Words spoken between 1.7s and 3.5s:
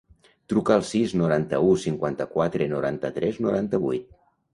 cinquanta-quatre, noranta-tres,